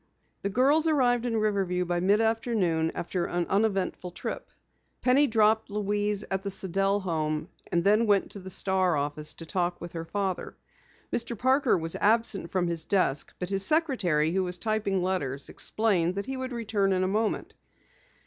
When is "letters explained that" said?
15.03-16.25